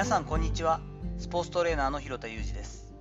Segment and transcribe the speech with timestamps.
[0.00, 0.80] 皆さんこんにちは。
[1.18, 2.94] スポーツトレーナーの広田裕二です。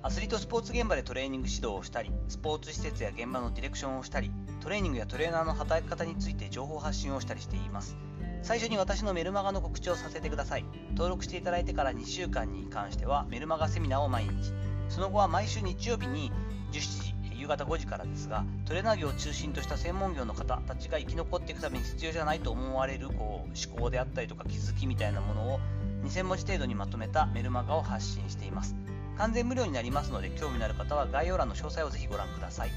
[0.00, 4.30] アスリートスポーツ現場でトレーニング指導をしたりスポーツ施設や現場のディレクションをしたり
[4.62, 7.98] トレーニングやトレーナーの働き方について情報発信をしたりしています。
[8.40, 10.64] 最初に私のメルマガの告知をさせてください。
[10.92, 14.54] 登録していただいてから2週間に関してはメルマガセミナーを毎日。
[14.88, 16.32] その後は毎週日曜日に
[16.72, 25.60] 17時夕方5時からですがトレーナー業を中心とした専門業の方たちが生き残っていくために必要じゃないと思われるこう思考であったりとか気づきみたいなものを
[26.04, 28.74] 2000文字程度にまとめたメルマガを発信しています。
[29.18, 32.70] 完全無料になりますので興味のある方は概要欄の詳細をぜひご覧ください。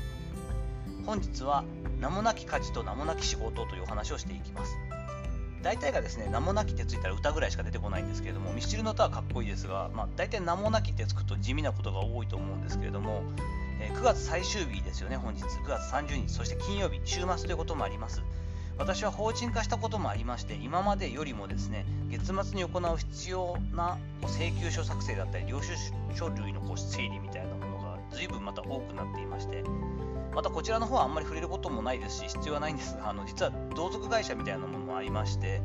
[1.06, 1.64] 本日は
[2.00, 4.76] 名もなき家事と名もなき仕事というお話をしていきます。
[5.64, 13.24] 大体がですね名もなきってついたら歌ぐらいしか出てこないんですけれどもミスチルの歌はかっこいいですが、まあ、大体名もなきってつくと地味なことが多いと思うんですけれども、
[13.80, 15.42] 9月最終日ですよね本日。
[15.42, 18.22] 9月30日そして金曜日週末ということもあります。
[18.78, 25.74] 私は法人化したこともありまして今までよりもですね月末に行う必要な請求書作成だったり領収
[26.14, 29.64] 書類のこう整理みたいなものが随分また多くなっていまして
[30.34, 35.62] またこちらの方はあんまり触れることもないですし必要はないんですがあの実は同族会社みたいなものもありまして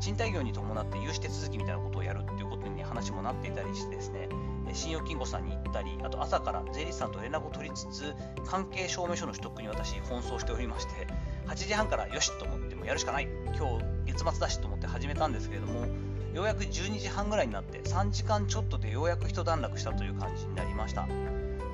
[0.00, 4.28] 賃貸業に伴って融資手続きみたいなことをやるっていうことに話もなっていたりしてですね
[4.74, 8.14] 信用金庫さんに行ったりあと朝から税理士さんと連絡を取りつつ
[8.46, 11.06] 関係証明書の取得に私奔走しておりまして
[11.46, 13.28] 8時半からよしと思ってもやるしかない。
[13.56, 15.86] 今日月末だしと思って始めたんですけれども
[16.34, 21.08] ようやく12時半ぐらいになって3時間ちょっとでようやく一段落したという感じになりました。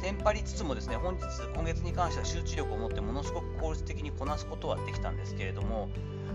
[0.03, 1.23] テンパりつつもですね本日
[1.55, 5.91] 今月に関しては集中力を持ってものすごく効率的にこなすことはできたんですけれども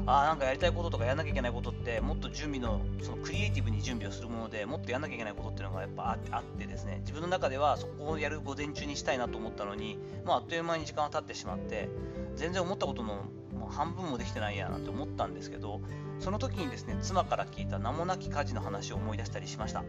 [0.05, 11.89] あなんかやりたいこととかやらなきゃいけないことってもっと準備のそのクリエイティブに準備をするものでもっとやらなきゃいけないことっていうのがやっぱあってですね自分の中ではそこをやる午前中にしたいなと思ったのに、まあ、あっという間に時間が経ってしまって
[12.35, 13.25] 全然思ったことの
[13.67, 15.81] 半分もできてないやなんて思ったんですけど
[16.19, 19.83] その時にですね妻から聞いた名もなき家事の話を思い出したりしました。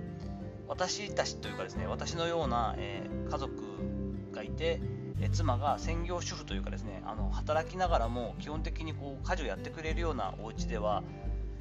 [0.68, 3.52] 私たちというかですね私のような、えー、家族
[4.32, 4.80] がいて
[5.20, 11.02] え妻が専業主婦というかですねあの働きながらも基本的にこう家事をやってくれるようなお家では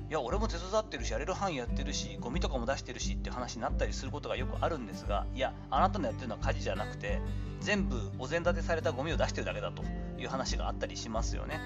[0.10, 7.20] いや俺も手伝ってるしやれる範囲やってるしゴミとかも出してるしって話になったりすることがよくあるんですがいやあなたのやってるのは家事じゃなくて
[7.60, 9.84] 全部お膳立てされたゴミを出してるだけだと
[10.18, 11.60] いう話があったりしますよね。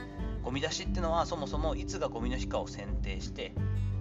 [0.43, 3.53] ゴミ出しっていうのはそもそもいつがゴミの日かを選定して、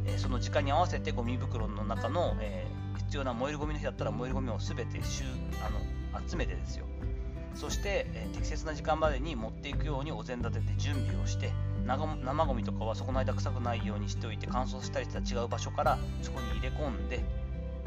[0.06, 2.66] えその時間に合わせてゴミ袋の中の、え
[3.10, 6.87] 必要な燃えるゴミの日だったら燃えるゴミを全てあの集めてですよ。
[7.56, 11.50] そして、え適切な時間までに持っていくようにお膳立てて準備をして
[11.84, 17.25] 生ゴミとかはそこの間臭くないようにしておいて乾燥したりしたら違う場所からそこに入れ込んで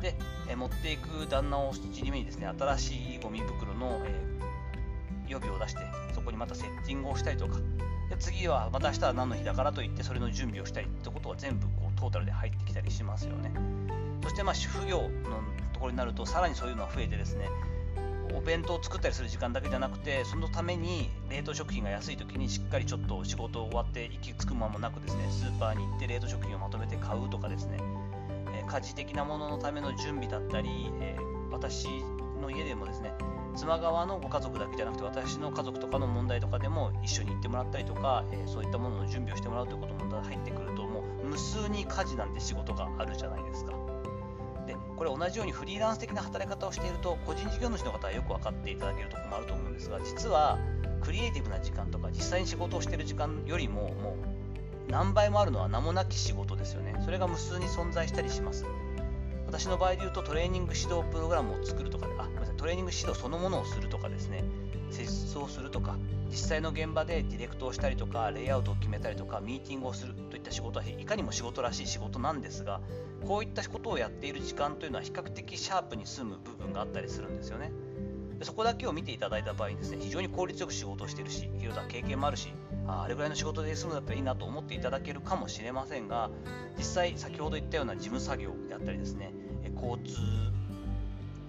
[0.01, 0.17] で、
[0.49, 5.79] え持っていく旦那を尻目にですね新しいゴミ袋の、えー、予備を出して
[6.13, 7.59] そこにまたセッティングをしたりとか。
[8.09, 13.51] で次はまた明日は何の日だからといってそれの準備をしたりってことは全部こうトータルで入ってきたりしますよね。
[14.23, 15.09] そしてまあ主婦業の
[15.73, 17.49] ところになるとさらにそういうのが増えてですね
[18.33, 27.77] お弁当を作ったりする時間だけじゃなくてそのために冷凍食品が安い時にしっかりちょっと仕事終わって行き着く間もなくですねスーパーに行って冷凍食品をまとめて買うとかですね、
[28.55, 30.69] えー、家事的なもののための準備だったり、
[31.01, 31.87] えー、私
[32.41, 33.13] の家でもですね
[33.55, 40.92] 妻側のご家族だけじゃなくて私の家族とかの問題とかでも一緒に行ってもらったりとか、えー、そういったものの準備をしてもらうということも入ってくるともう
[41.23, 43.73] 無数に家事なんて仕事があるじゃないですか。
[44.67, 50.57] でこれ同じようにフリーランス的な働き方をしていると個人事業主の方はよく分かっていただけるところもあると思うんですが実は
[51.01, 54.15] クリエイティブな時間とか実際に仕事をしている時間よりもも
[54.87, 56.95] う何倍もあるのは名もなき仕事ですよね。
[57.03, 58.65] それが無数に存在したりします。
[59.47, 64.43] 私の場合で言うとトレーニング指導プログラムを作るとかあごめんなさいトレーニング指導そのものをするとかですね。
[64.89, 65.97] 施術をするとか
[66.29, 70.13] 実際の現場でディレクトをしたりとかレイアウトを決めたりとかミーティングをする。
[70.43, 72.81] った仕事はいかにも仕事らしい仕事なんですが
[73.25, 77.71] こういったことをやっている時間というのは比較的シャープに済む部分があったりするんですよね。
[78.37, 82.53] でそこだけを見ていただいた場合にですね非常に効率よく仕事をしているし広田経験もあるし
[82.87, 86.29] ああれぐらいの仕事で済むんだったらいいなと思っていただけるかもしれませんが
[86.77, 89.31] 実際先ほど言ったような事務作業であったりですね
[89.75, 90.17] 交通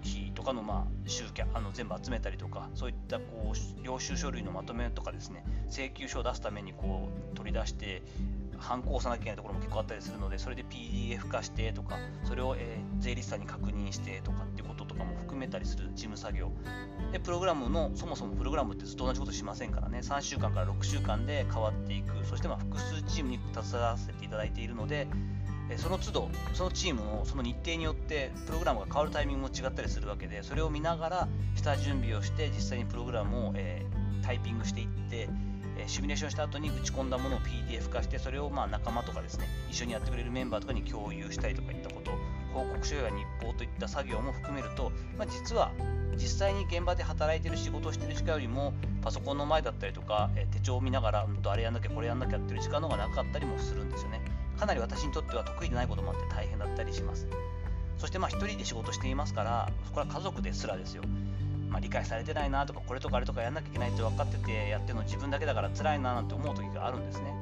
[0.04, 8.02] 費とかのまあ集客あの全部集めたりとかそういったこう領収書類のまとめとかですね請求書を出すためにこう取り出して
[8.58, 16.50] 反抗さなきゃいけないところも結構あったりするのでそれで PDF 化してとかそれを、えー、税理士さんに確認してとかっていうこととかも含めたりする事務作業。
[17.12, 20.00] でプログラムのそもそもプログラムってずっと同じことしませんからね。
[20.00, 22.24] 3週間から6週間で変わっていく。
[22.24, 25.06] そしてまあ複数チームに携わらせていただいているので
[25.76, 35.28] その都度そのチームのその日程によってプログラムが変わるタイミングも違ったりするわけでそれを見ながら下準備をして実際にプログラムを、えー、タイピングしていって
[35.86, 42.12] シミュレーションした後に打ち込んだものを PDF 化してそれをまあ仲間とかですね一緒にやってくれるメンバーとかに共有したりとかいったこと
[42.52, 45.72] 報告書や日報といった作業も含めると、まあ、実は
[46.16, 48.72] 実際に現場で働いてる仕事をしてる時間よりも
[49.02, 54.20] パソコンの前だったりとか、え手帳を見ながら、うんとあれやんなきゃこれやんなきゃっていう時間の方が長かったりもするんですよね。
[54.58, 57.26] かなり私にとっては得意でないこともあって大変だったりします。
[57.98, 61.02] そしてまあ1人で仕事していますからこれは家族ですらですよ。
[61.74, 67.34] まあ、理解されてないなとかこれとかあれとかやんなきゃいけないって分かっててやってるの自分だけだから辛いななんて思う時があるんですね。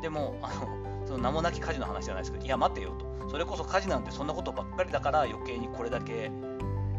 [0.00, 3.28] でもあのその名もなき家事の話じゃないですけどいや待てよと。
[3.28, 6.30] それこそ家事なんてそんなことばっかりだから余計にこれだけ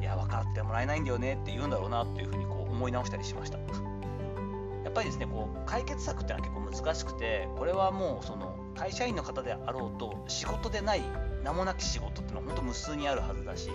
[0.01, 3.57] いや分かってもらえないんだよねって言うんだろうなっていうふうにこう思い直したりしました。
[3.57, 11.01] やっぱりですねこう解決策っていうのは結構難しくてこれはもうその会社員の方であろうと仕事でない
[11.41, 13.69] 名もなき仕事っていうのは本当無数にあるはずだし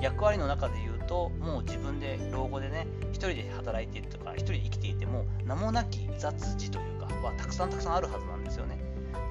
[0.00, 1.63] 役割の中で言うともう
[3.32, 8.78] 人で働いてるとか一人で生きていても名もなき雑事というかはたくさんたくさんあるはずなんですよね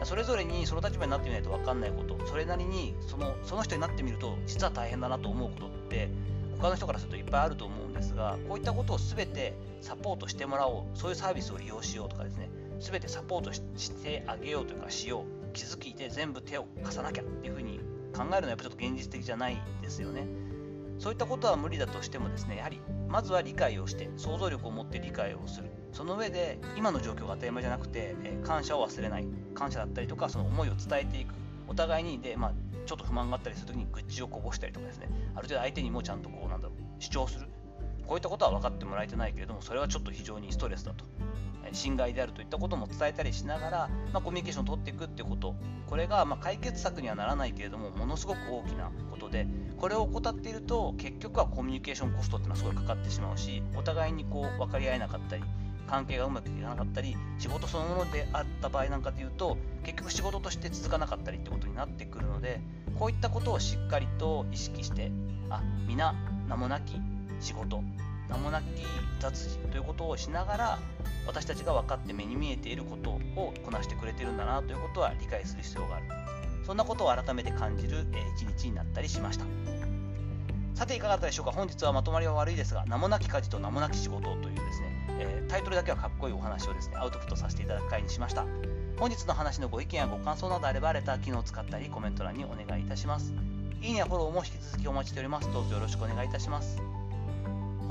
[0.03, 6.09] それぞれにその立場になってみないと分かんないことそれなりにそのその人になってみると実は大変だなと思うことって
[6.57, 12.49] 他の人からするといっぱいあると思うんですがこういったことを全てサポートしてもらおうそういうサービスを利用しようとかですね
[12.79, 13.61] 全てサポートし
[14.03, 17.79] てあげようというかしよう気づいて全部手を貸さなきゃっていうふうに
[18.13, 20.27] 考えるのはやっぱちょっと現実的じゃないですよね。
[21.03, 22.79] そういったことは無理だとしてもですねやはり
[23.09, 25.69] まずは理解をして想像力を持って理解をする。
[25.91, 29.27] その上で今の状況が当たり前じゃなくて、え感謝を忘れない。
[29.53, 31.33] 感謝だったりとかその思いを伝えていく。
[31.67, 32.53] お互いにで、まあ、
[32.85, 35.09] ちょっと不満があったりするときに愚痴をこぼしたりとかですね。
[35.35, 37.47] ある程度相手にもちゃんとこうなんだろう主張する。
[38.07, 41.03] こういったことは分かってもらえてないけれどもそれはちょっと非常にストレスだと。
[41.71, 45.55] 侵害であるといったことも伝えたりしながら、まあ、コミュニケーションを取っていくっていうこと。
[45.93, 49.45] これがま解決策にはならないけれどもものすごく大きなことで
[49.77, 55.43] これを怠っていると結局はコミュニケーションコストっていうのはすごいかかってしまうしお互いにこう分かり合えなかったり
[55.87, 62.61] 関係がうまくいかなかったり仕事そのものであった場合なんかでいうと結局仕事として続かなかったりってことになってくるので
[62.97, 65.11] こういったことをしっかりと意識して
[65.51, 66.15] あ皆
[66.47, 66.99] 名もなき
[67.39, 67.83] 仕事
[68.29, 68.65] 名もなき
[69.19, 70.79] 雑事ということをしながら
[71.27, 76.05] 私たちが分かって目に見えていることをこなしてくれてるんだなということは理解する必要がある。
[76.65, 78.05] そんなことを改めて感じる
[78.37, 79.45] 一日になったりしました。
[80.75, 81.51] さていかがだったでしょうか？
[81.51, 88.45] 本日はまとまりは悪いですが名もなき家事と名もなき仕事というですね、え、タイトルだけはかっこいいお話をですねアウトプットさせていただく回にしました。
[88.97, 93.33] 本日の話のご意見やご感想などあればレター機能を使ったりコメント欄にお願いいたします。
[93.81, 95.51] いいねやフォローも引き続きお待ちしております。
[95.51, 97.02] どうぞよろしくお願いいたします。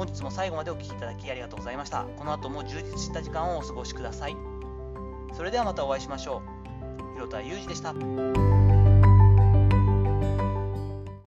[0.02, 2.06] 本日も最後までお聴きいただきありがとうございました。
[2.16, 4.36] この後も充実した時間をお過ごしください。
[5.32, 6.42] それではまたお会いしましょ
[7.08, 7.12] う。
[7.14, 7.94] 広田裕二でした。